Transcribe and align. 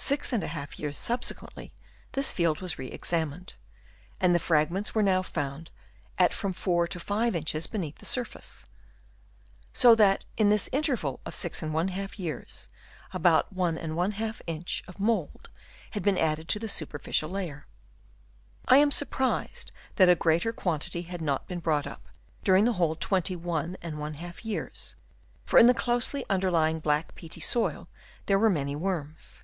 Six 0.00 0.32
and 0.32 0.44
a 0.44 0.46
half 0.46 0.78
years 0.78 0.96
subsequently 0.96 1.72
this 2.12 2.32
field 2.32 2.60
was 2.60 2.78
re 2.78 2.86
examined, 2.86 3.54
and 4.20 4.32
the 4.32 4.38
fragments 4.38 4.94
were 4.94 5.02
now 5.02 5.22
found 5.22 5.72
at 6.20 6.32
from 6.32 6.52
4 6.52 6.86
to 6.86 7.00
5 7.00 7.34
inches 7.34 7.66
beneath 7.66 7.96
the 7.96 8.06
surface. 8.06 8.66
So 9.72 9.96
that 9.96 10.24
in 10.36 10.50
this 10.50 10.70
interval 10.72 11.18
of 11.26 11.34
6^ 11.34 12.16
years, 12.16 12.68
about 13.12 13.52
1^ 13.52 14.40
inch 14.46 14.84
of 14.86 15.00
mould 15.00 15.48
had 15.90 16.04
been 16.04 16.16
added 16.16 16.48
to 16.50 16.60
the 16.60 16.68
superficial 16.68 17.28
layer. 17.28 17.66
I 18.68 18.76
am 18.78 18.92
surprised 18.92 19.72
that 19.96 20.08
a 20.08 20.14
greater 20.14 20.52
quantity 20.52 21.02
had 21.02 21.20
not 21.20 21.48
been 21.48 21.58
brought 21.58 21.88
up 21.88 22.06
during 22.44 22.66
the 22.66 22.74
whole 22.74 22.94
21^ 22.94 24.44
years, 24.44 24.94
for 25.44 25.58
in 25.58 25.66
the 25.66 25.74
closely 25.74 26.24
underlying 26.30 26.78
black, 26.78 27.16
peaty 27.16 27.40
soil 27.40 27.88
there 28.26 28.38
were 28.38 28.48
many 28.48 28.76
worms. 28.76 29.42